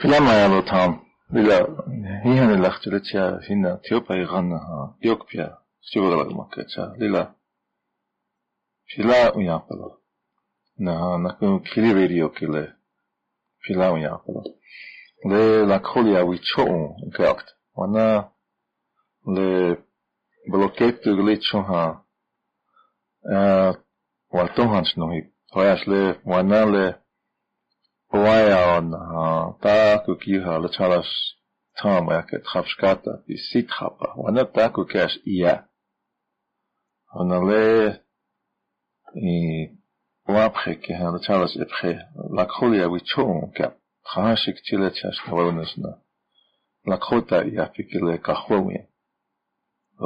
[0.00, 0.90] ფლამაა თან
[1.34, 1.58] ვილა
[2.24, 4.58] ჰიანე ლახჭრეჩა ჰინა თიოპა იღანა
[5.02, 5.46] დიოკპია
[5.88, 7.22] სიგოდალაკ მაკეჩა ლილა
[8.88, 9.88] ფილა უიაპალა
[10.86, 10.94] ნა
[11.24, 12.64] ნაკო ქილი ვერიო ქილე
[13.62, 14.42] ფილა უიაპალა
[15.30, 16.78] ლე ლაკხოლია ვიჩოუ
[17.18, 17.48] გაკტ
[17.78, 18.08] ვანა
[19.34, 19.48] ლე
[20.50, 21.84] ბლოკეტ გლეჩო ჰა
[23.38, 23.40] ა
[24.34, 25.20] ვალტოჰანს ნოჰი
[25.52, 26.84] ხოაშლე ვანა ლე
[28.10, 29.02] ვაიანა
[29.62, 31.10] ტაკუ კიჰალა ჩალას
[31.78, 34.08] თამა აკეთ ხაფშკატა ი სითხაპა.
[34.22, 35.54] ვანა ტაკუ კაშ ია?
[37.18, 37.66] ანალე
[39.32, 39.34] ი
[40.34, 41.92] ვაფხე კიჰალა ჩალას ეფხე.
[42.36, 43.66] ლაკხოლია ვიჩონ კა
[44.10, 45.92] ხაშიკ ჩილეჩაშ თავანესნა
[46.90, 48.82] ლაკხოტა იაფიკილე კახვევია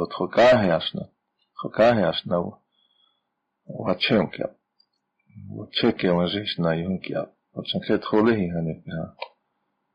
[0.01, 1.03] ოთხო კაჰეაშნა
[1.57, 2.37] ხო კაჰეაშნა
[3.83, 4.47] ვაჩენკა
[5.57, 7.21] ვაჩეკე ვაჟეშნა იუნკია
[7.55, 9.15] 어청세 토레히 하니까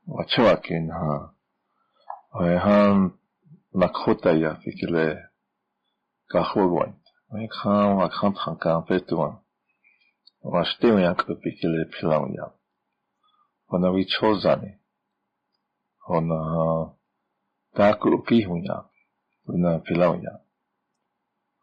[0.08, 1.30] 어처와긴 하
[2.32, 3.14] 어한
[3.72, 5.16] 막호타야 피킬레
[6.30, 6.94] 가호고인
[7.28, 9.38] 어이칸 와칸 판칸 페투안
[10.40, 12.50] 와스테미야 그 피킬레 필라우야
[13.66, 14.66] 어나위 초자니
[16.08, 16.94] 어나
[17.74, 18.88] 다크 피후냐
[19.48, 20.28] 어나 필라우야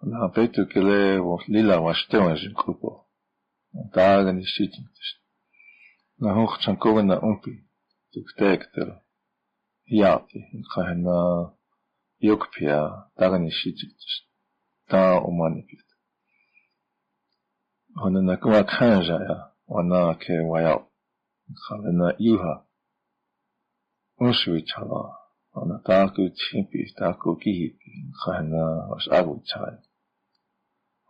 [0.04, 3.04] 어나 페투킬레 워 릴라 와스테미야 진쿠포
[3.94, 4.86] 다가니 시진
[6.26, 7.54] ნაჰოხჩანკოვე ნაუმპი
[8.12, 8.90] ჯიგდეκτერ
[9.98, 10.40] იაპი
[10.72, 11.18] ხაჰნა
[12.26, 12.80] იოკფია
[13.22, 14.16] დაგანიში ჯიგდიშ
[14.90, 15.78] და ომანიფი
[18.06, 19.38] ანა ნაკვა ხანჟაა
[19.78, 20.74] ანა კე ვაია
[21.64, 22.56] ხალენა იუჰა
[24.26, 25.04] ოსვიჩალა
[25.60, 27.68] ანა დაკუ ჩიმპი დაკუ გიჰი
[28.20, 28.66] ხაჰნა
[28.96, 29.78] ოს აგუჩაი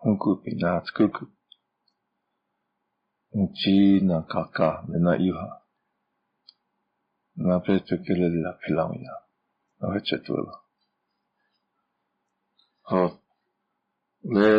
[0.02, 1.24] ჰუნკუპი ნაცკუკუ
[3.42, 3.78] nchi
[4.10, 5.50] na kaka mena iha
[7.46, 9.16] na petu kile la pilamia
[9.80, 10.56] na heche tuela
[12.90, 13.02] ho
[14.36, 14.50] le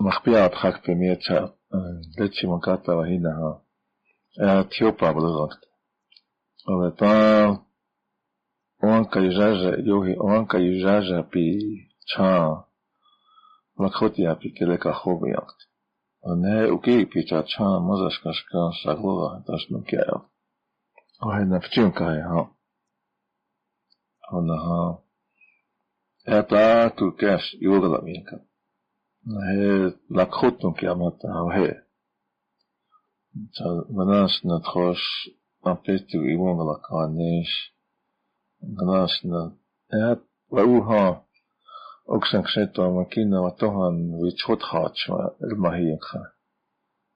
[0.00, 4.64] מחפיע הדחק פמיית שלצ'י מגעת והנה ה...
[4.64, 5.64] תיופה בלזונט.
[6.68, 7.46] אבל אתה
[8.82, 11.58] אונקה יז'אז'ה יוהי אונקה יז'אז'ה פי
[12.10, 12.48] צ'ה
[13.86, 15.73] לקחו תיה פי כלקה חובי ינקט.
[16.32, 20.20] ne ukiripítsatsa mozaskaskan saglovatasnunk kell.
[21.18, 22.56] Ahelynek csinkája.
[24.20, 25.04] Annaha.
[26.22, 28.42] Elplátul kes jogalaminkat.
[29.24, 31.84] he lakhotunk yamata hau he.
[33.50, 35.06] Cha ganas na tchosh
[35.60, 37.54] apetu iwong lakanesh
[38.60, 39.40] ganas na
[39.88, 41.24] et wauha
[42.08, 46.20] أكشن خشيتو ما كينا ما توهن ويتشوت خاتش ما المهي خا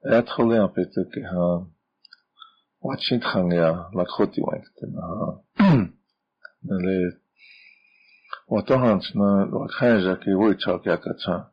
[0.05, 1.67] أدخل يا بيتك ها
[2.81, 5.43] واتشين تخان يا لك خوتي وينكتنا ها
[6.65, 7.19] نلي
[8.47, 11.51] وتوهنش نا لك خيجا كي ويتشاك يا كتشا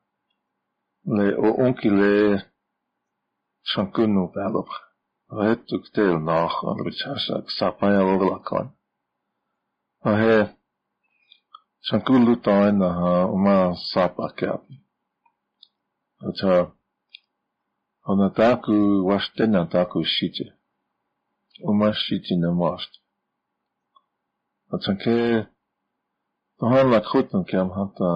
[1.07, 2.43] لي أو أنكي لي
[3.63, 4.81] شنكنو بألوخ
[5.33, 8.71] غيتو كتير ناخ أنا بتشاشا كسابايا لغلاكان
[10.07, 10.56] وهي
[11.89, 14.61] شنكل طعينها وما صعب أكاب
[16.23, 16.73] أتا
[18.09, 18.73] أنا تاكو
[19.09, 20.53] واشتنا تاكو شيتي
[21.65, 22.91] وما شيتي نماشت
[24.75, 25.47] أتا كي
[26.61, 28.13] طهان لك خوتن كام حتى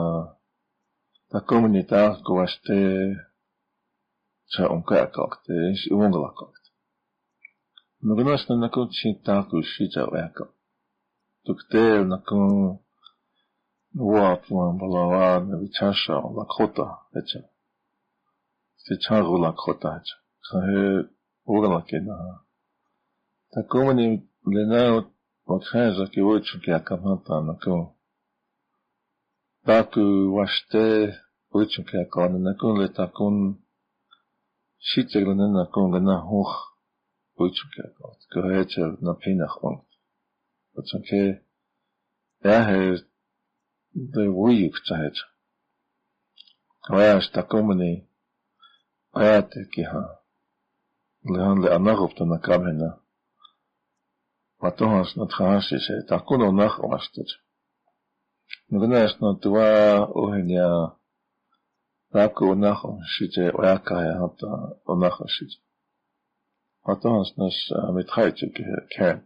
[1.30, 2.78] ta comunità kovasti
[4.46, 6.70] se on kääkakti, ei unglakakti.
[8.02, 10.44] No kun näistä näkyy siitä takuisi sitä vaikka.
[11.46, 12.89] Tuk teillä näkyy
[13.97, 17.41] Уатуан балаван вичаша лакхота веча.
[18.83, 20.15] Сичагу лакхота веча.
[20.47, 21.09] Хае
[21.45, 22.45] угала кена.
[23.53, 24.07] Такомани
[24.45, 25.05] ленао
[25.45, 27.95] отхайза ки войчу ки акамата нако.
[29.65, 31.15] Таку ваште
[31.51, 33.35] войчу ки акана накун ле такун
[34.77, 36.51] шитегле накун гана хух
[37.37, 38.15] войчу ки акана.
[38.29, 39.75] Кохеча на пинах он.
[40.75, 41.45] Отсанке
[42.43, 43.05] я хе
[43.92, 45.16] de woiefheid
[46.96, 47.90] aya sta komene
[49.20, 50.04] ayate kiha.
[51.32, 52.90] Lehandle anach op na kamena
[54.60, 57.30] wat tohas na traasi se ta kon onach omastet
[58.70, 59.68] nagnas na twa
[60.22, 60.68] ohenya
[62.12, 62.82] tako onach
[63.12, 64.50] shite oyaka hata
[64.92, 65.56] onach shite
[66.88, 67.56] althans nas
[67.94, 68.46] metreitje
[68.92, 69.20] kern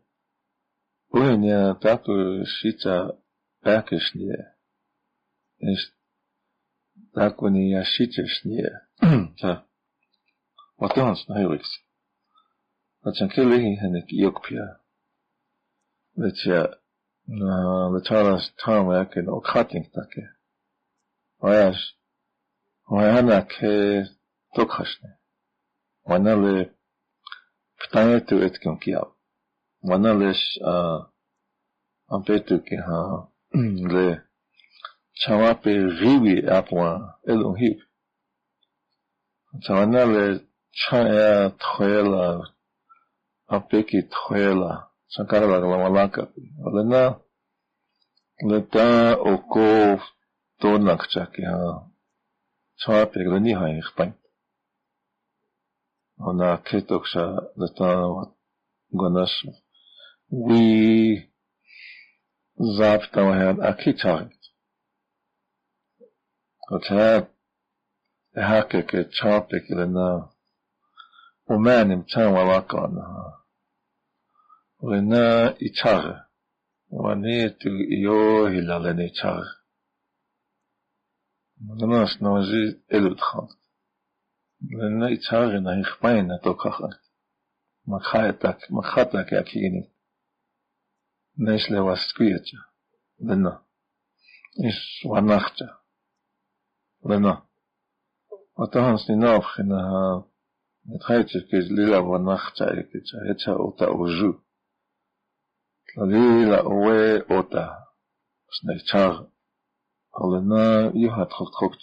[1.17, 2.15] ohenya tako
[2.57, 2.97] shita
[3.65, 4.54] Berkesnee
[7.15, 8.71] так вони ящичешні
[9.39, 9.65] та
[10.79, 11.69] ватанс найвикс
[13.03, 14.79] Ачанки легінник йокпія
[16.17, 16.77] лече
[17.27, 20.35] лечалас там яке но хатінг таке
[21.39, 21.99] ваяш
[22.87, 24.09] ваянаке
[24.55, 25.19] токхашне
[26.05, 26.75] ванале
[27.77, 29.17] птаету еткем кіяв
[29.83, 30.59] ваналеш
[32.07, 33.29] ампету кіха
[33.93, 34.23] ле
[35.25, 36.91] chawápe rígui ápog̃a
[37.33, 37.79] élum híp
[39.65, 40.25] chawanále
[40.81, 41.31] cha'ya
[41.63, 42.27] tjuela
[43.57, 44.73] apeki tjuela
[45.13, 47.03] chacarla glamalacapi olena
[48.49, 48.89] leta
[49.33, 49.99] okov
[50.61, 51.59] tonak chaki ha
[52.81, 54.11] chawape gleniha ixpañ
[56.29, 57.25] ona ketoksha
[57.61, 57.89] leta
[58.99, 59.39] gonash
[60.45, 60.65] wi
[62.77, 64.35] zapta wahan akichari
[66.73, 67.27] وكان
[68.37, 70.31] هكاك تشابك لنا
[71.51, 73.35] وما نمتان ولاقانا
[74.83, 76.25] لنا إتار
[76.89, 79.45] ونيتو إيوه إلا لنا إتار
[81.89, 83.49] ناس نوزي إلو دخان
[84.63, 86.89] لنا إتار نا إخبين توكاخا
[87.87, 89.93] مخايتك مخاتك أكيني
[91.39, 92.57] نيش لواسكويتش
[93.21, 93.65] لنا
[94.65, 95.84] إيش ونخجة
[97.05, 97.45] Лена.
[98.57, 100.25] А там с нинавхи на
[100.85, 104.43] Метхайчик из лила ванахча и кича, хеча ота ужу.
[105.97, 107.89] Лила уэ ота.
[108.51, 109.29] Снайчар.
[110.19, 111.81] Лена юхат хохтхокт.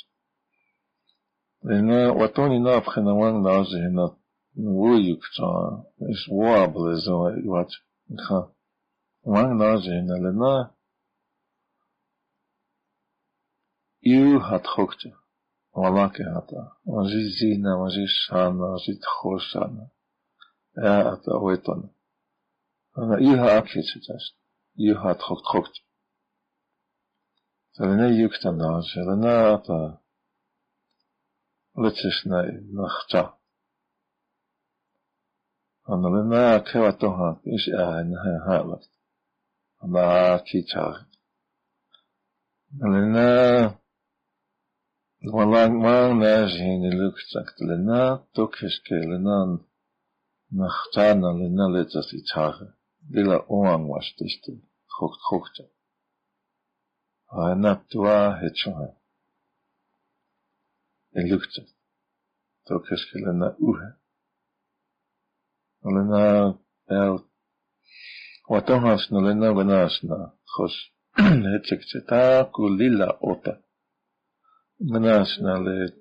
[1.63, 4.17] Лена ватони навхи на ван нажи на
[4.55, 5.85] Вуюкча.
[6.11, 7.71] Иш вуаблезо юач.
[8.25, 8.51] Ха.
[9.23, 10.75] Ван нажи на Лена.
[14.03, 14.09] Kha.
[14.09, 15.13] Wang nazi hina lena iu hat hokte.
[15.73, 16.75] Walake hata.
[16.85, 19.89] Wazi zina, wazi shana, wazi tchoshana.
[20.75, 21.89] Ja, ata oetona.
[22.95, 24.35] Ana iu ha akhetsi tast.
[24.77, 25.79] Iu hat hokt hokt.
[27.73, 30.01] Zelene yukta na, zelene ata.
[31.75, 32.43] Letzes na,
[32.73, 33.37] nachta.
[35.85, 38.03] Ana lena kewa toha, is a
[42.83, 43.80] na
[45.23, 48.03] Maar lang maar najin iluktak lena
[48.33, 49.49] tokiske lenan
[50.59, 52.67] nachtana lena letas itare.
[53.11, 54.53] Dila oang was diste,
[54.93, 55.65] kocht kochte.
[57.45, 58.89] Anak tua hechoha.
[61.19, 61.69] Iluktak.
[62.65, 63.89] Tokiske lena uhe.
[65.95, 66.23] Lena
[66.99, 67.15] el
[68.51, 70.17] Watohas nolena venasna,
[70.55, 70.75] hos
[71.53, 73.53] hetzek zeta kulila ota.
[74.81, 75.93] مناش نال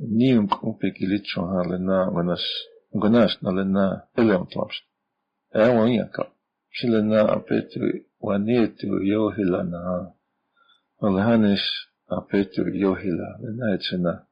[0.00, 2.44] نيم قوبيك ليتشو هالنا وناش
[2.92, 4.88] وناش نالنا إلهم طلبش
[5.56, 6.32] أهون يكا
[6.70, 7.80] شلنا أبيتو
[8.20, 10.14] ونيتو يوهلنا
[11.02, 11.60] والهانش
[12.10, 14.26] أبيتو يوهلا لنا يتشنا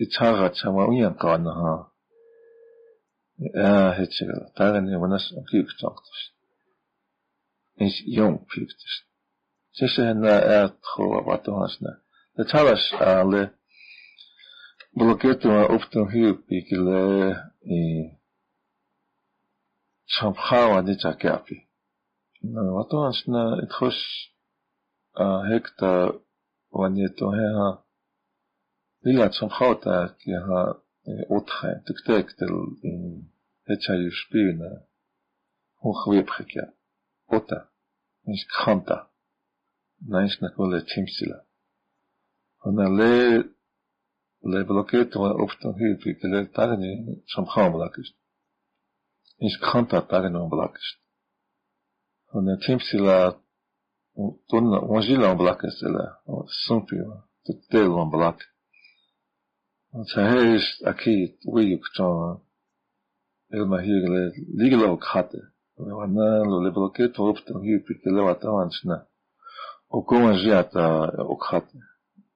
[0.00, 1.92] يتشاغا تشاما وينقا نها
[3.56, 6.34] آه هتشغل تاغني وناش أكيك تاقتش
[7.80, 9.09] إيش يوم بيبتشت
[9.72, 12.02] совершенно этого ватуасна.
[12.50, 13.52] Талаш, але
[14.92, 18.18] блокетума оптунхи пикиле и
[20.06, 21.68] шамхава не чакяпи.
[22.42, 23.94] Ватуасна итхош
[25.16, 26.12] хекта
[26.70, 27.82] ванетуха
[29.02, 30.76] Lilla som pratar jag har
[31.28, 33.24] åtränt och täckte i
[33.66, 34.70] hetsar ju spyna
[35.76, 36.68] hon skvepskicka
[37.32, 37.68] åtta,
[38.26, 39.09] minst kranta.
[40.08, 41.38] naish nakole chimsila.
[42.64, 43.12] Ona le
[44.42, 46.92] le bloquet ona optan hu pi te le tagni
[47.32, 48.14] som kham blakist.
[49.46, 50.96] Is khanta tagni on blakist.
[52.34, 53.16] Ona chimsila
[54.48, 56.04] tonna onjila on blakist la
[56.64, 56.96] sumpi
[57.44, 58.38] te tel on blak.
[59.92, 62.40] Ona heis akit wiyuk ton
[63.56, 64.22] elma higle
[64.58, 65.40] liglo khate.
[65.78, 66.26] Ona
[66.64, 68.98] le bloquet optan hu pi te le vatanchna.
[69.90, 70.76] وكون جات
[71.18, 71.66] وكخط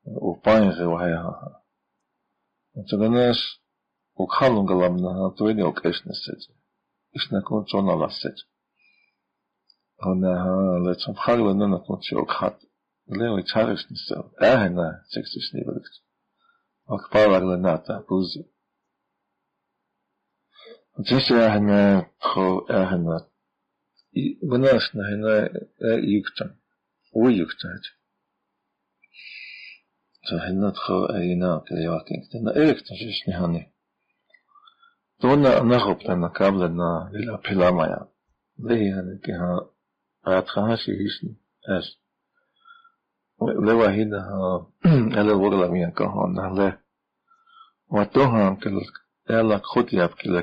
[0.06, 1.62] وباين وهيها
[2.90, 3.62] تغناش
[4.14, 6.50] وكخلون قلمنا تويني وكيش نسج
[7.16, 8.42] إيش نكون تونا لسج
[10.02, 12.58] هنا ها لتم خلو إننا نكون شو وكخط
[13.08, 16.04] ليه يتعرف نسو أهنا تكتش نيبلكت
[16.88, 18.44] وكبار لنا بوزي.
[21.00, 23.28] جيش أهنا خو أهنا
[24.42, 25.50] بناشنا هنا
[25.82, 26.56] يكتن.
[27.14, 27.82] Ujuktad.
[30.28, 32.28] Så henne tro aina keliakin.
[32.30, 33.72] Tänä elekta siis nihani.
[35.20, 38.14] Tuonna nahop tänä kablena lilla pilamaja.
[38.58, 39.50] lehi hane ke ha
[40.28, 41.32] ayat kha shi hisni
[41.76, 41.86] as
[43.66, 44.38] le wa hina ha
[45.18, 46.68] ele wogla mi ka ha na le
[47.94, 48.68] wa to ha ke
[49.36, 50.40] ela khoti ap ke le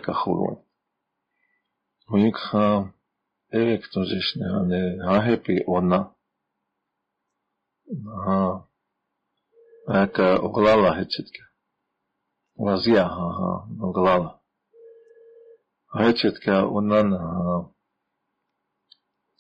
[7.91, 8.67] Aha.
[9.87, 11.43] Ayak oglala heçetka.
[12.55, 13.51] Vazia aha
[13.87, 14.31] oglala.
[15.97, 17.57] Heçetka ondan aha.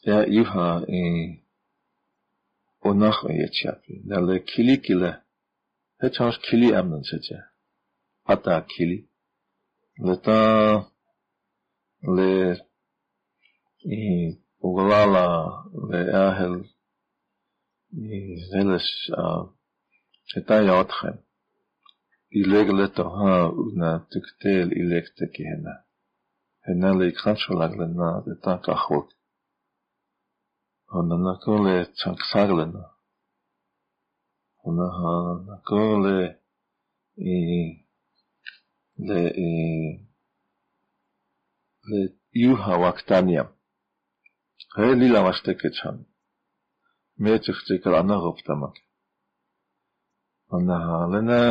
[0.07, 1.01] Ya iha e
[2.89, 3.93] onah yeçapi.
[4.09, 5.11] Dalle kili kile.
[6.01, 7.37] Heç hangi kili amnın seçe.
[8.23, 8.97] Hatta kili.
[10.07, 10.41] Leta
[12.15, 12.33] le
[13.97, 13.97] e
[14.59, 15.27] oglala
[15.89, 16.55] ve ahel
[17.91, 19.43] זה נשאר,
[20.31, 20.93] zelos
[22.31, 25.75] עילג ilegletha ונא תקטל עילג תקהנה.
[26.67, 29.13] הנה ליקחת של הגלנה דתה כחוק.
[30.91, 32.31] הנה דתק אחוק.
[32.35, 32.85] לנה.
[34.65, 36.07] הנה הננקו ל...
[37.19, 37.67] אה,
[38.99, 39.11] ל...
[39.11, 39.93] אה,
[42.33, 43.43] ליוהה וקטניה.
[44.77, 46.10] הלילה משתקת שם.
[47.23, 48.75] Meetzik tsikal anagoptamak.
[50.49, 51.41] Hona ha lena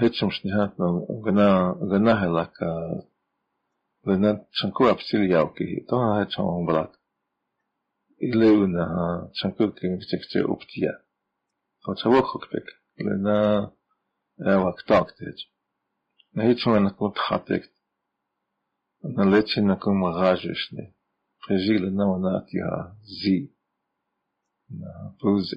[0.00, 0.74] هيتشم شنيهات
[1.24, 1.48] غنا
[1.90, 2.56] غنا هلاك.
[4.06, 6.92] غنا شنكو أبسيل ياوكي تو هيتشم بلاك
[8.22, 8.86] إلي ونا
[9.32, 11.04] شنكو كي مفتكتي أبتيا.
[11.80, 12.66] خو تشوك خكبك
[13.00, 13.70] لنا
[14.40, 15.38] أواك تاك تيج
[16.36, 17.72] هيتشم أنا كنت خاتك
[19.04, 20.94] أنا ليتشي نكون مغاجشني
[21.48, 23.53] فجي لنا ونا أتيها زي.
[25.20, 25.56] pouze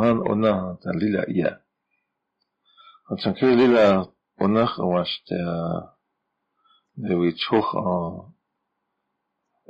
[0.00, 0.52] han ona
[0.82, 1.52] ta lila ia
[3.38, 3.86] ke lila
[4.44, 5.12] onach was
[7.04, 8.34] de wi choch an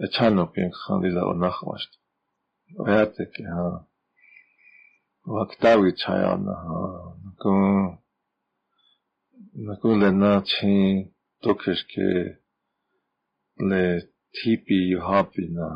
[0.04, 1.84] etchan op kan lila onach was
[3.34, 3.66] ke ha?
[5.34, 6.40] Waktawi chai an
[9.64, 10.74] na kun le na chi
[11.42, 12.08] tokesh ke
[13.68, 13.82] le
[14.42, 15.66] tipi yuhabina,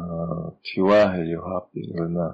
[0.64, 2.28] tiwahe yuhabin, rana,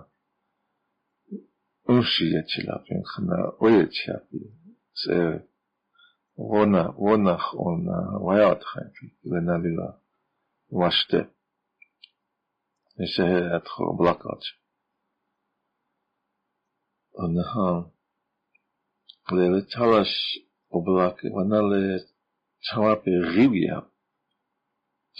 [1.89, 4.41] ushi yechilabin, khana, uyechabi,
[5.01, 5.17] se,
[6.37, 9.89] rona, ronach, ona, wayat khanki, rana lila,
[10.71, 11.21] washte.
[12.99, 14.45] Nise he etcho blakać.
[17.23, 17.91] Onaha,
[19.31, 20.17] le le talash
[20.77, 22.01] oblak, rana le,
[22.67, 23.87] chawapi rivyab,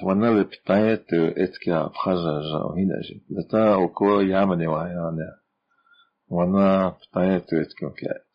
[0.03, 5.41] وأنا اللي بطيت اتكي بخجج وهنا جيت لتا وكو يعملي وهيانا
[6.29, 8.29] وأنا بطيت اتكي وكيت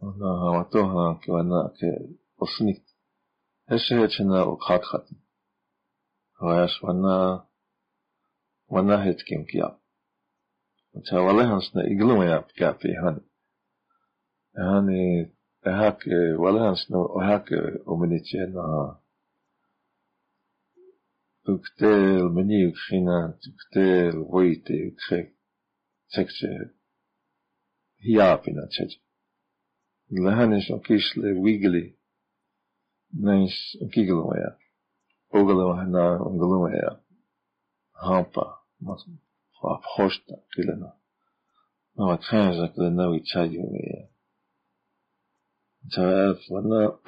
[0.00, 2.84] وأنا هواتوها وأنا كي وصنيت
[3.72, 5.16] إيش هيك أنا وقعت خاتم
[6.42, 7.46] وياش وأنا
[8.68, 9.78] وأنا هيك مكيا
[11.10, 13.20] تا والله هنسنا اقلوا يا بكافي هاني
[14.58, 15.32] هاني
[15.66, 15.98] هاك
[16.38, 17.48] والله هنسنا هاك
[17.86, 19.00] ومنيتي انها
[21.58, 25.34] коктейль, мне хина, коктейль, выйти, кшек,
[26.08, 26.72] сексе,
[27.98, 29.00] япина, чече.
[30.10, 31.98] Лаханеш окишле вигли,
[33.12, 34.58] нейс окиглумая,
[35.30, 37.00] огалавахна огалумая,
[37.92, 38.60] хампа,
[39.62, 40.96] апхошта, килена.
[41.96, 44.10] Ава тхэнза килена вичайюмия.
[45.92, 46.98] Чавэф, вана,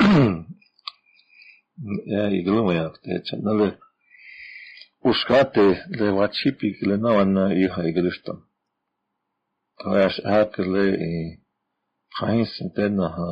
[2.05, 3.79] я иглумая, ктече, нале,
[5.05, 5.67] Uskate
[5.99, 8.39] le wachipi le nawana hija igristan.
[9.79, 11.15] Tayash ate le i
[12.17, 13.29] kahin sentena ha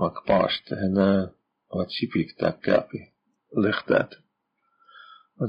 [0.00, 1.08] makpash te hena
[1.76, 3.00] wachipi kta kapi
[3.62, 4.10] lechtat.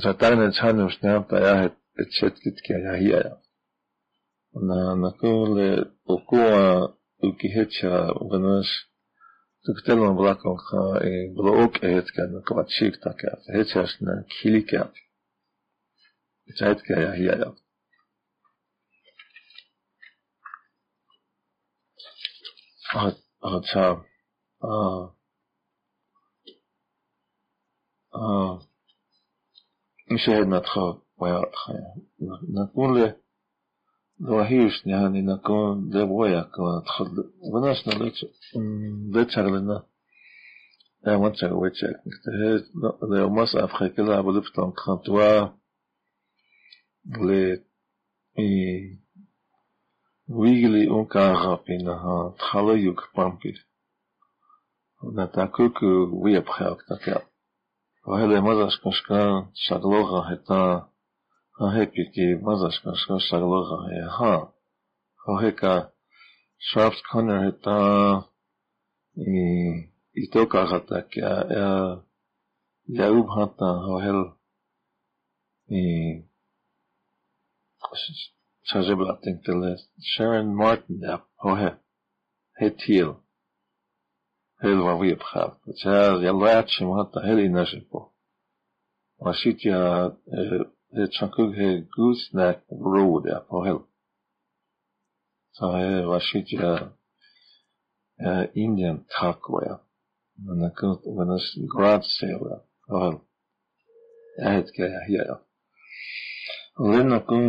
[0.03, 3.21] Zatane chanum snyam tayahet etchetkit kya yahiya.
[4.67, 5.69] Na nakule
[6.15, 6.63] ukua
[7.27, 7.93] ukihecha
[8.29, 8.73] vanash
[9.65, 13.37] Туктелман блаконха и блок эткана клачик така.
[13.45, 14.91] Хечашна килика.
[16.57, 17.55] Чайтка я я.
[22.93, 24.05] А а ца
[24.59, 25.15] а
[28.11, 28.59] а
[30.11, 31.95] مش هاد ندخل ويا خيا
[32.49, 33.22] نقول له
[34.21, 36.85] ვაჰიუშნი ანინა კონ დევოია კონ
[37.53, 38.17] ვნაშნა ლექ
[39.15, 39.77] ვეჩარლენა
[41.13, 41.93] ამაცა ვეჩარ
[43.11, 45.29] და მას აფხეკელა აბოდებს თანხატვა
[47.27, 47.43] ლე
[48.47, 48.51] ი
[50.39, 51.95] ვიგლი ოკაღაპინა
[52.45, 53.53] ხალა юг პამპი.
[55.03, 57.21] და такой к вы обхак так я
[58.05, 60.87] вайле мазашкашка шаглога это
[61.59, 64.53] Hahekiki Mazashkashka Shaglogaha.
[65.25, 65.91] Hoheka
[66.57, 68.27] Schafft Connor da
[70.15, 72.03] Itoka hatte, er
[72.85, 74.33] Jaub hatte, Hohel
[78.65, 81.79] Chajiblat denkt er Sharon Martin, der Hohe,
[82.53, 83.15] Hetil.
[84.59, 85.59] Hel war wie abgehabt.
[85.65, 88.13] Das ist ja, ja, Leitschem hat da Hel in Nashipo.
[89.17, 91.85] Man sieht ja, äh, e, هي
[93.25, 93.79] يا هو هل
[95.51, 96.93] صحيح وشيت يا
[98.55, 98.97] Indian
[100.75, 101.41] kun men dan
[101.75, 102.59] grad sale ja.
[102.87, 103.13] Oh.
[104.37, 105.37] Ja, het kan ja hier ja.
[106.73, 107.45] Alleen dan kun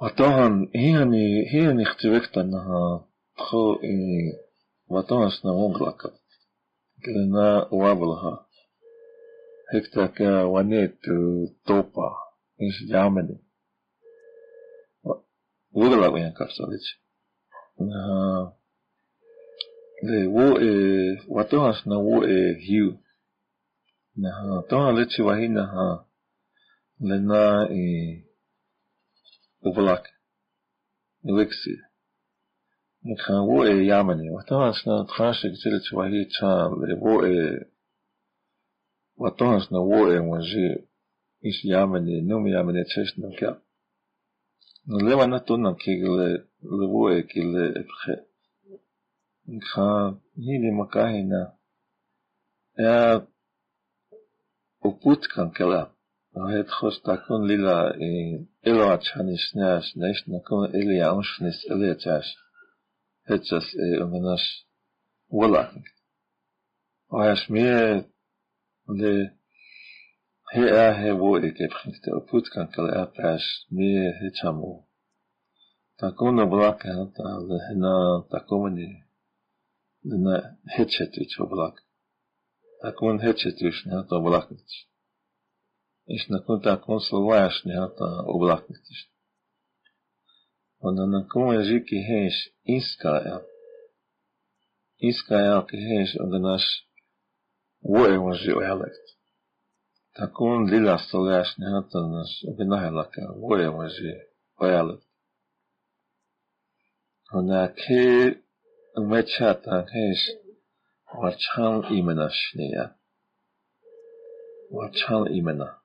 [0.00, 2.60] Watahan hiani hiani khtivektana
[3.38, 3.76] خو
[4.88, 6.12] وطن سنا مغلقة
[7.08, 8.47] لنا وابلها
[9.70, 12.16] Högträcker Juanetu Topa
[12.56, 13.38] из Germany.
[15.72, 16.88] Urla ujankasvavits.
[20.02, 20.72] Le wo e
[21.28, 22.88] watohas na wo e uh, hiu.
[22.88, 23.00] Uh,
[24.16, 26.00] na toha lechi wahina uh,
[27.08, 27.84] lena e
[29.60, 30.04] uvalak.
[31.24, 31.80] Elixir.
[33.04, 34.30] Nkha wo e Germany.
[34.30, 37.14] Watohas na trashik zilich wahi cha le wo
[39.18, 40.74] وطهرت نووئي ونجي
[41.46, 43.62] إش يامني نوم يامني تشيش نكا
[44.88, 46.02] نلما نتونا كي
[46.62, 48.16] لبوئي كي لبخي
[49.48, 51.56] نخا هيلي مكاهنا
[52.78, 53.26] يا
[54.84, 55.90] وبوتكن كلا
[56.36, 57.94] هيت خوش تكون ليلا
[58.66, 62.36] إلو أتشاني شناش نيش نكون إلي أنشنس إلي أتشاش
[63.26, 64.68] هيتشاس إي أمناش
[65.30, 65.82] ولا
[67.12, 68.10] هيش ميه
[68.88, 69.12] le
[70.52, 74.72] he a he wo e ke prinste o putkan kale a prash me he chamo.
[76.00, 77.94] Takona blaka ta le hena
[78.30, 78.88] takomani
[80.24, 80.34] na
[80.74, 81.74] hechetich oblak.
[82.82, 84.74] Takon hechetich na to oblaknich.
[86.14, 89.00] Иш на кон такон словаш не ата облакнитиш.
[90.80, 93.42] Она на кон ежики хеш иска я.
[94.98, 96.87] Иска я ке хеш однаш
[97.82, 99.18] voimuseohelyet.
[100.16, 105.02] Takun lilastogas nehatannas vinahellaka voimuseohelyet.
[107.32, 108.44] Hunaki
[108.94, 110.36] mecsátán hés
[111.12, 112.98] varcsán imenasnia.
[114.70, 115.82] Varcsán imena.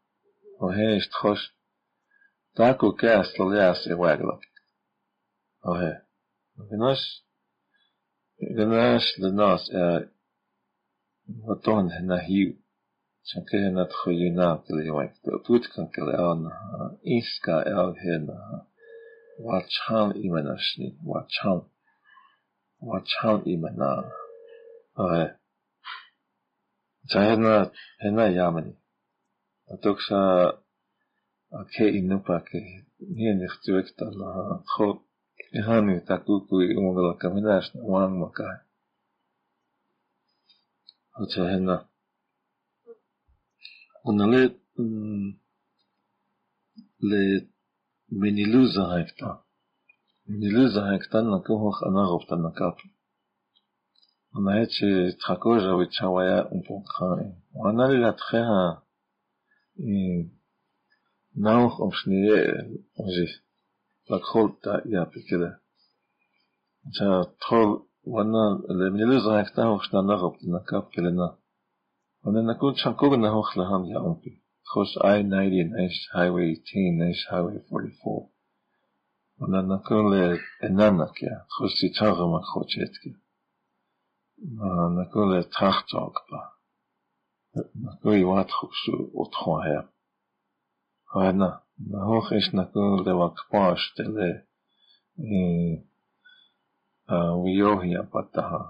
[0.58, 1.54] A hést hos
[2.54, 4.42] Taku käästö lääs ja vaiglat.
[5.66, 6.02] Ohe.
[6.70, 7.26] Vinas.
[8.56, 10.12] Vinas lenas ja
[11.34, 12.58] Батон на хів
[13.24, 16.52] чакена тхоюна плевать путканкалеон
[17.04, 18.67] иска элгена
[19.39, 21.60] вачхан именашни вачхан
[22.80, 23.93] вачхан имена
[27.12, 28.74] Чаена хена ямани
[29.74, 30.19] атокса
[31.62, 32.60] аке инупаке
[33.00, 34.13] ненех тюэктан
[34.74, 34.88] хо
[35.52, 38.58] Ихану такуку и умгала каминаш на ванмакай
[41.15, 41.88] Оце гена.
[44.04, 44.58] Онале
[47.10, 47.49] ле
[48.10, 49.43] менилу заекта.
[50.26, 52.88] Менилу заекта на когох анаровта на капу.
[54.36, 57.36] Онаe че тракожа ви чавая умпокхае.
[57.54, 58.84] Онале ла тхеха
[61.36, 62.43] נאוך או שניה
[62.99, 63.28] אוזי.
[64.10, 65.54] לקחול תא יפי כדי.
[66.88, 68.34] עכשיו תחול un po khai.
[68.34, 69.63] Ona li latcheha nauch om schnie ozi.
[69.63, 69.63] Lakhol ta ya pikele.
[69.63, 71.28] Cha trol wana le meniluza hekta hoch na narov ta nakap kelena.
[72.26, 74.32] Ona nakul chankog na hoch laham ya umpi.
[74.70, 78.34] Close I-90 Nice Highway 18 Nice Highway 44
[79.44, 81.46] ona nakole enanakia
[97.10, 98.62] וירוהיה פתחה,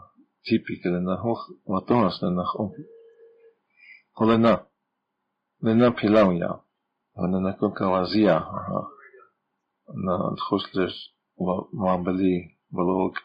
[0.46, 2.72] ציפי כלנחוך ותורס לנחום.
[4.12, 4.56] כלנה,
[5.62, 6.52] לנה פילאויה,
[7.18, 8.40] ולנה קוקרזיה,
[10.36, 13.20] נחושלש ומרבלי ולוק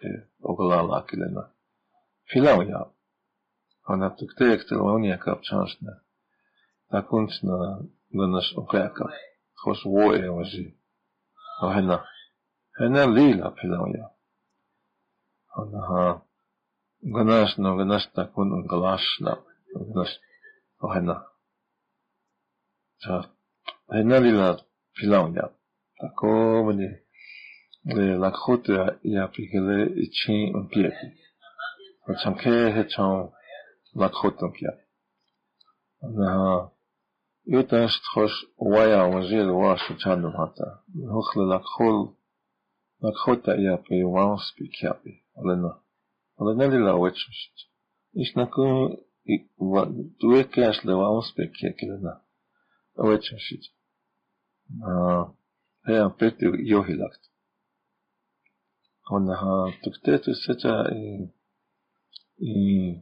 [0.45, 1.59] אוגללה כלנה.
[2.31, 2.93] Филауя.
[3.85, 6.03] Она туктеек телония капчаншна.
[6.91, 9.09] Такунчна ланаш окляка.
[9.55, 10.77] Хош вое вожи.
[11.63, 12.05] Ахена.
[12.77, 14.11] Хена лила филауя.
[17.17, 20.21] gënnecht no gënnecht der kun un gelasch gënnecht
[20.95, 21.21] hennner
[23.95, 24.51] hennner la
[24.99, 25.47] Finlandia
[26.01, 26.77] da komen
[27.95, 31.09] de la crote e appliquele e chin un pieti
[32.23, 33.13] chamke hechan
[34.01, 34.85] la crote un pieti
[37.53, 38.37] Jotentroch
[38.73, 40.57] waier angel war chanom hat
[41.15, 42.01] hochle la kroll
[43.03, 45.81] la crotte e pe wann spikerbe alena
[46.37, 46.69] ale ne?
[46.69, 47.39] Wylałoczyć
[48.15, 49.49] iść na koń i
[50.21, 52.21] due kaśleła ospek jak alena
[52.97, 53.75] wyczyć
[55.87, 57.31] ja pety johilakt
[59.11, 61.33] ona ha tuktetu secha i
[62.39, 62.99] и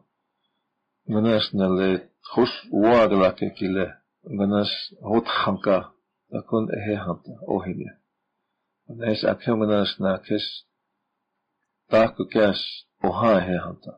[1.10, 5.92] بناش نلي تخش واغلا كيكيلة بناش هوت خمكا
[6.32, 7.98] تكون إيه حتى أوهين
[8.90, 10.68] بناش أكيو بناش ناكش
[11.90, 13.98] تاكو كاش أوها إيه حتى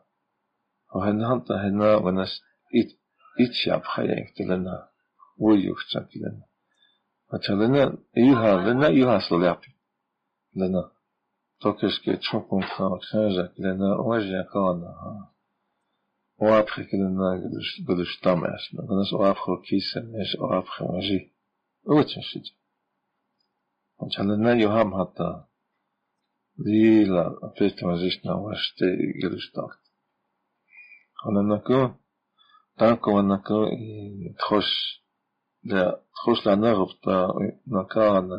[0.95, 2.41] وهنهانتا هنا وناس
[2.75, 2.99] إت
[3.41, 4.89] إتشاب خيانك تلنا
[5.38, 6.44] ويوخشان تلنا
[7.32, 9.74] وتلنا إيها لنا إيها سلابي
[10.56, 10.90] لنا
[11.60, 15.28] توكشكي تشوكم خاوك خانجاك لنا وجه قانا
[16.38, 17.54] وابخي كلنا
[17.88, 21.32] قدش طمعش وناس وابخو كيسا ناش وابخو مجي
[21.84, 22.50] وتنشج
[23.98, 25.44] وتلنا يوهم حتى
[26.58, 28.86] ليلا بيت مجيشنا واشتي
[29.22, 29.88] قدش طاقت
[31.26, 31.94] Onanako,
[32.78, 34.34] tako onako i
[35.62, 37.16] tchosh, da tchosh la narv ta
[37.66, 38.38] naka na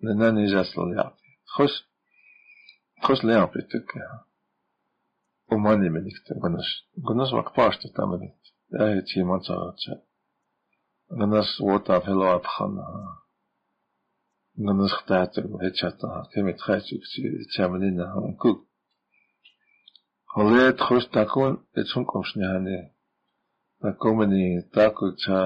[0.00, 1.28] na nani jaslo yapi.
[1.48, 1.76] Tchosh,
[3.02, 4.00] tchosh le yapi tukke.
[5.50, 8.38] Umani menikte, gonas, gonas wak pashta tamenit.
[8.70, 9.94] Ja je ti manca racha.
[11.08, 12.84] Gonas wota velo apkhana.
[14.56, 18.06] Gonas khtaatu hechata, kemit khaychuk ti chamanina,
[18.38, 18.58] kuk.
[23.82, 25.38] na komeni tako cha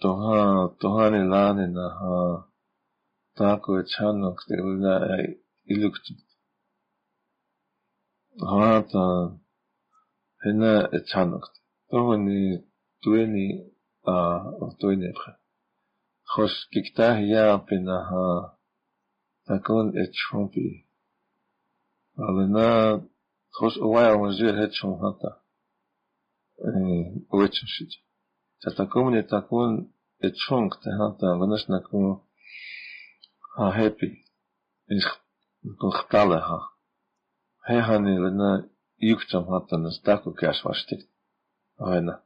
[0.00, 2.44] toha tohane lane na ha
[3.36, 4.94] tako je čano kde luna
[5.72, 6.12] iluktu
[8.50, 9.04] ha ta
[10.42, 11.40] hena je čano
[11.90, 12.40] toho ni
[13.02, 13.46] tueni
[14.04, 14.16] a
[14.80, 15.32] tueni pre
[16.32, 18.24] hoš kiktah ja pina ha
[19.46, 20.68] takon je čumpi
[22.24, 22.68] ali na
[23.60, 25.39] hoš uvaja mazir hečum hata
[26.60, 28.04] вычешить.
[28.64, 29.86] А такому не такого
[30.18, 32.26] и чонг ты хата, вынаш на кому
[33.56, 34.24] а хэппи.
[34.88, 35.20] Их
[35.92, 36.58] хтала ха.
[37.66, 38.68] Хэхани вена
[38.98, 41.08] югчам хата на стаку кэш ваштик.
[41.78, 42.22] Айна.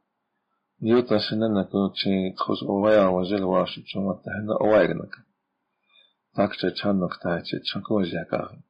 [0.79, 5.23] Ньюта шина на кому чи тхуз овая вазил вашу чумата хэна овайгнака.
[6.35, 8.61] Так че чанок тайче чанквозякага.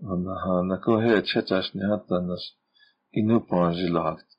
[0.00, 2.42] Она ха на кого хэ че чашни хата нас.
[3.16, 4.38] i nuk po anëzhjë lahakt.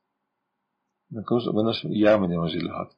[1.15, 2.97] Në kusë më nëshë jamën e anëzhjë lahakt.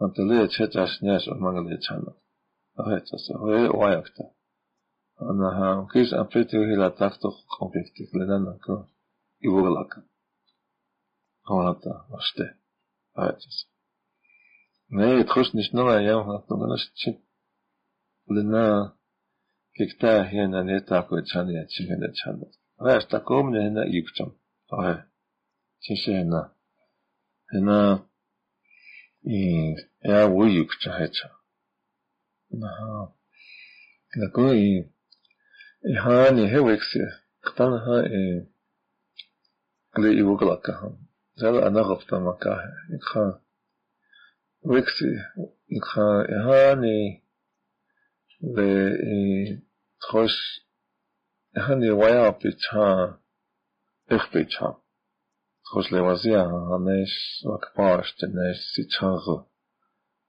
[0.00, 2.12] Në të leje qëtë ashtë njështë, më nga leje qënë.
[2.76, 4.28] Në hetë, asë, hë e oaja këta.
[5.40, 8.86] Në ha, më kishë apëtë ju hila takto konflikti, këllë në kërë,
[9.44, 10.04] i vogë lakë.
[11.50, 12.46] Në ta, ashtë,
[13.18, 13.66] hë e qësë.
[14.96, 17.12] Në e të kështë nishë nëla jamë, në të më nëshë që,
[18.36, 18.64] lëna,
[19.76, 22.48] këkta hënë në e tako e qanë e qënë e qanë.
[22.80, 24.39] Në e është takomë në hënë i këqëmë.
[24.70, 25.04] はい。
[25.80, 26.52] 谢谢呢。
[27.60, 28.06] 那，
[29.24, 31.28] 嗯，哎，我有个这还差。
[32.46, 32.68] 那，
[34.16, 34.88] 那个伊，
[35.80, 37.06] 伊哈你还维克呀？
[37.56, 38.46] 当然哈，哎，
[39.94, 40.92] 那伊我个拉个哈，
[41.36, 43.42] 再了，那个不他妈个哈，你看，
[44.60, 45.32] 维克呀，
[45.66, 47.22] 你看，伊哈你，
[48.54, 49.62] 那，哎，
[49.98, 53.20] 好，伊哈你我要被唱。
[54.12, 54.82] إخ بيتها
[55.64, 59.44] تخش لوازيا هانيش وكباش تنيش سيتشاغ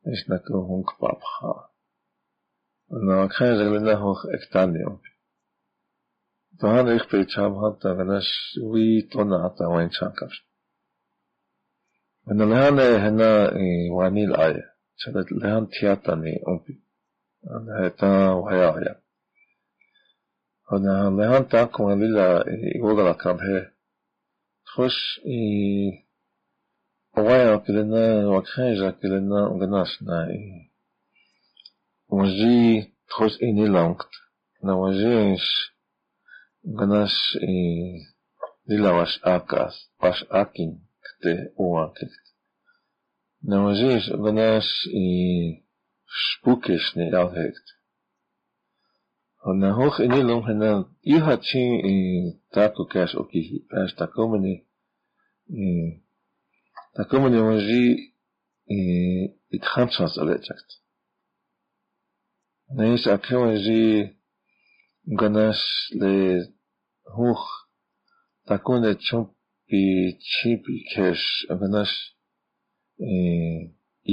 [0.07, 1.69] إيش نكو هونك بابخا
[2.93, 5.01] أنا كان غلنا هو إكتانيوم
[6.63, 10.47] يخبر تشام حتى غناش وي تونا حتى وين تشاكش
[12.27, 13.51] من الهنا هنا
[13.91, 16.83] واني الآية شدت لهان تياتني أمبي
[17.47, 19.00] أنا هتا وهيا هيا
[20.72, 22.44] أنا لهان تاكم للا
[22.76, 23.70] يقول لك هي
[24.64, 25.20] خش
[27.18, 30.28] ويا كلنا وكخيجا كلنا غناشنا
[32.08, 34.10] وجي تخش إني لونكت
[34.64, 35.76] نواجيش
[36.66, 37.14] Ganas
[37.46, 38.02] i
[38.66, 40.70] lilawas akas, pas akin
[41.04, 42.24] kte uakikt.
[43.46, 45.06] Namazis ganas i
[46.26, 47.06] spukis ni
[49.43, 50.79] an a hoch in ilung henan
[51.13, 51.95] i hat chin e
[52.53, 53.41] tako kash oki
[53.79, 54.53] ash takomene
[55.61, 55.63] e
[56.95, 57.83] takomene wanji
[58.75, 58.77] e
[59.55, 60.69] it khamsas alechakt
[62.75, 63.83] neish akewanji
[65.19, 65.65] ganash
[66.01, 66.13] le
[67.15, 67.45] hoch
[68.47, 69.81] takone chompi
[70.29, 71.25] chipi kash
[71.59, 71.95] ganash
[73.09, 73.11] e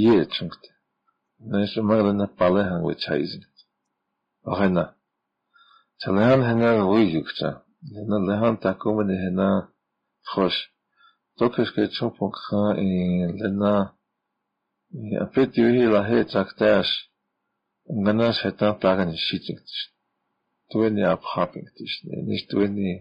[0.03, 0.69] ye chunkte
[1.49, 3.39] neish magla na pale hangwe chaizi
[4.45, 4.98] Охена.
[6.01, 7.49] Tanaan henan ruhigukta.
[7.95, 9.55] Henan lehan takum de henan
[10.29, 10.59] chosh.
[11.37, 12.89] Tokesh ke chopokha e
[13.39, 13.75] lena
[14.99, 16.91] e apet yuhi lahe taktash.
[18.05, 19.83] Ganash hetan plagan shitiktish.
[20.69, 21.95] Tueni abhapiktish.
[22.27, 22.91] Nish tueni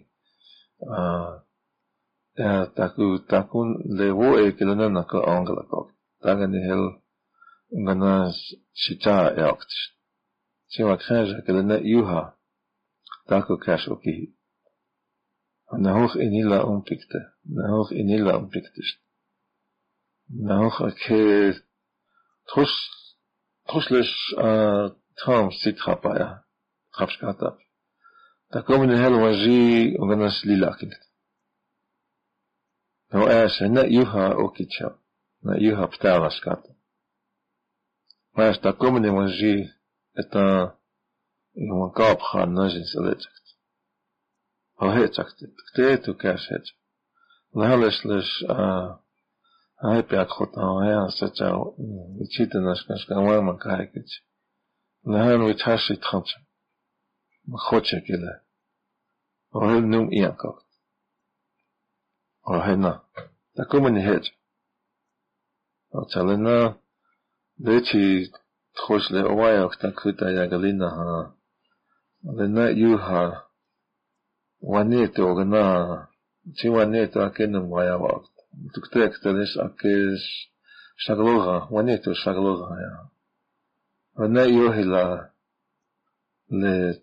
[2.79, 5.89] taku takun levo ekelena naka anglakok.
[6.25, 6.85] Tagan hel
[7.87, 8.41] ganash
[8.83, 9.83] shita eoktish.
[10.73, 12.23] Siwa khaja kelena yuha.
[13.29, 14.35] tako na ki
[15.73, 17.21] in inila umpikte.
[17.45, 18.99] Nahoch inila umpiktisht.
[20.49, 21.55] Nahoch ke
[22.49, 22.75] trus
[24.37, 24.51] a
[25.19, 26.29] tram sitra paya.
[26.95, 27.57] Trapskatap.
[28.51, 31.03] Da komen heel waji onganas lila kinet.
[33.13, 34.89] No net na yuha okicha.
[35.45, 36.73] Na yuha ptala skata.
[38.37, 39.71] Mas daar komen waji
[40.15, 40.78] это
[41.67, 42.55] no kap gaan.
[42.55, 43.27] Nazin select
[44.81, 45.39] al hechakt
[45.75, 46.69] kleetu kashech
[47.55, 49.01] na halesles a
[49.81, 51.75] опять ход на сначала
[52.25, 54.23] учитывая наш наш команда кайкать
[55.03, 56.39] наверное чаши тхамча
[57.53, 58.45] хочет кида
[59.53, 60.63] рыльным яков
[62.45, 63.03] рагена
[63.55, 64.33] такому не хеч
[65.91, 66.79] оцелена
[67.57, 68.33] дечи
[68.75, 71.38] тхошле оваях так хыта я галина
[72.26, 72.32] ха.
[72.38, 73.48] Лена юха.
[74.62, 76.08] Ванете огна.
[76.58, 78.24] Чи ванете акенем ваявак.
[78.74, 80.22] Туктек телеш акеш
[80.96, 81.68] шаглога.
[81.70, 83.10] Ванете шаглога я.
[84.16, 85.32] Вана юхила.
[86.50, 87.02] Le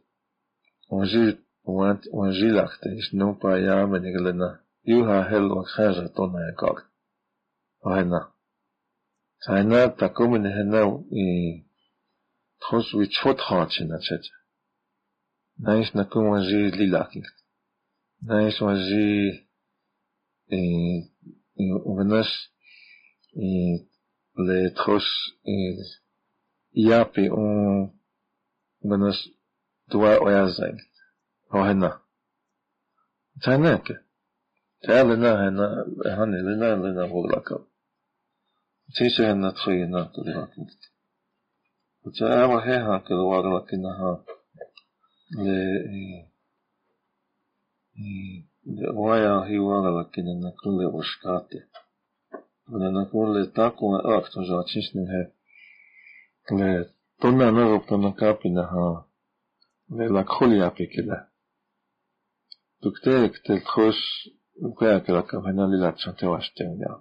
[1.66, 4.60] Wanjilachta is no pa ya meniglena.
[4.82, 6.78] You ha hel wa khaja tona ya kak.
[15.59, 17.23] نعيش نكون وجي لي لاكين
[18.23, 19.45] نعيش وجي
[20.51, 21.09] إيه،
[21.59, 22.51] إيه، ومناش
[23.37, 23.87] إيه،
[24.47, 25.03] لي تخوش
[26.75, 27.29] يابي
[28.83, 29.29] ومناش
[29.91, 30.77] دواء ويازين
[31.51, 32.01] هو هنا.
[33.43, 33.87] تانيك
[34.83, 35.85] تعال لنا هنا
[36.25, 37.65] لنا لنا هو لكم
[38.95, 40.67] تيشي هنا تخوينا تلي لكم
[42.03, 44.35] وتعال هنا كده وارلكنا هاني
[48.93, 51.67] voja i uvala kada na kule voškate.
[52.65, 55.23] Kada na kule tako, ah, to žal čistim he.
[56.57, 56.89] Le,
[57.21, 59.05] to na novo pa nakapi na ha.
[59.89, 61.17] Le, la kulja pikida.
[62.81, 63.97] Tuk te, kte tkoš,
[64.77, 66.93] koja kada kamena lila čante vašte mnja.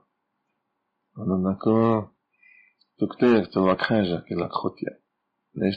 [1.16, 1.74] Ona na ko,
[2.98, 4.92] tuk te, kte la kanža kada kutja.
[5.54, 5.76] Neš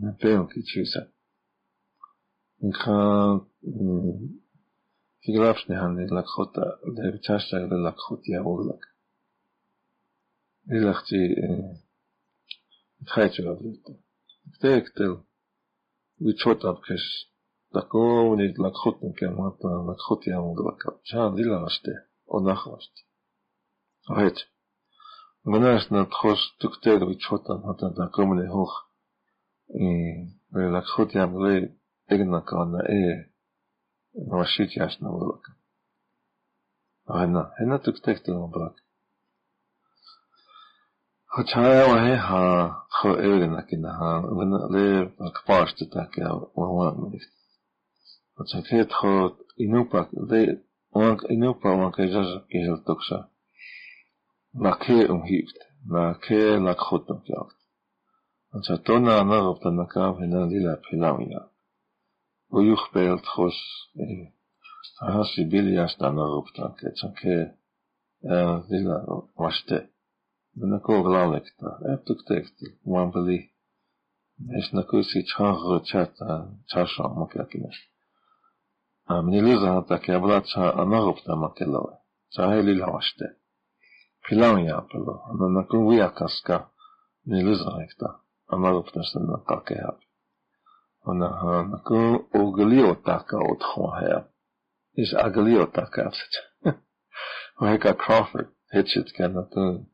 [0.00, 1.08] 那非常可以去噻。
[2.60, 2.92] 你看，
[3.62, 4.40] 嗯，
[5.22, 8.76] 这个老师呢，那拉口的，那个家是那个拉口的呀，我拉。
[10.64, 11.16] 那拉起
[13.06, 13.96] ，хайчу аврито.
[14.58, 15.24] Где ктел?
[16.18, 17.00] Вы чё там кэш?
[17.70, 21.02] Такого не лакхот не кемата, лакхот я мог лакат.
[21.04, 23.04] Чан дила наште, онах наште.
[24.06, 24.38] Хайч.
[25.44, 28.87] Гнаш на тхош туктел вы чё там, а там такому не хох.
[30.53, 31.71] ולקחות יעבור לק.
[32.09, 33.29] игнакана е
[34.31, 35.51] машит яшна вылака.
[37.05, 38.75] Ана, хена тук тектил брак.
[41.25, 47.33] Хочая вахе ха хо эвгена кина ха вена ле кпашты так я ван мифт.
[48.35, 53.29] Хоча кет хо инупак ле ван инупа ван кайжажа кижел токша.
[54.53, 55.57] Лаке умхифт.
[55.89, 57.56] Лаке лакхот умхифт.
[58.56, 61.40] Antatona anarop tanakam henazila pilamia.
[62.58, 63.56] Ujuch peelt hos
[65.12, 67.36] hasibilias tanarop tanketsake
[68.68, 68.98] zila
[69.38, 69.78] mašte.
[70.70, 73.40] Nakov lalekta, eptuk tekti, mampeli.
[74.58, 76.32] יש נקוסי צ'אר צ'אטה,
[76.68, 77.76] צ'אשה מקלקינש.
[79.08, 81.92] המנילוזה אתה כאבלת שהנרופתה מקלוה,
[82.30, 83.24] צ'אהלי למשתה.
[84.28, 85.14] פילמיה פלו,
[85.60, 86.58] נקום ויאקסקה,
[87.26, 88.27] מנילוזה נקטה.
[88.54, 89.88] אמר רב נשתן לקרקע.
[91.06, 94.20] אנחנו עוגליות תקעות חוהר.
[94.98, 96.12] יש עגליות תקעת.
[97.62, 98.38] ויקה קרופר,
[98.72, 99.84] היצ'ית כנתון.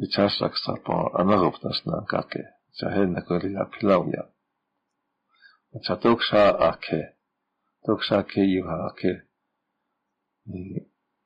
[0.00, 2.40] ביקשת קצת פה, אמר רב נשתן לקרקע.
[2.72, 4.22] שהן נקרא הפילאויה.
[5.82, 7.02] שהתוקשה הכה,
[7.86, 9.14] תוקשה כיוה הכה.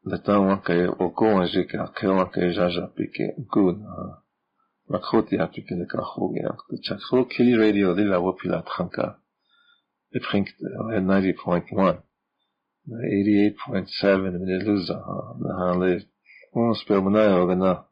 [0.05, 3.83] לתאום הכה, או כל הז'יקה, כל הכה ז'ז'ה פיקה, גון.
[4.89, 6.77] وقتی Afrika da kahru yaptı.
[6.83, 9.19] Çakro kili radio değil ama pilat kanka.
[10.13, 11.97] Efenk 90.1
[12.89, 15.05] 88.7 Meluza
[15.41, 16.03] Nahale
[16.53, 17.87] Ons Permanaya Ogana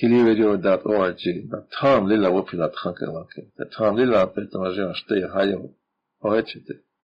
[0.00, 3.42] kiliradio.org da tam lila wopilat kanka kanka.
[3.58, 5.60] Da tam lila petamaja işte hayo.
[6.20, 6.74] Oğeçete.